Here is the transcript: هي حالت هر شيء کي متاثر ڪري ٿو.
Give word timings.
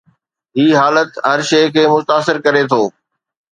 هي 0.59 0.69
حالت 0.81 1.11
هر 1.29 1.39
شيء 1.51 1.67
کي 1.77 1.83
متاثر 1.93 2.35
ڪري 2.47 2.63
ٿو. 2.75 2.83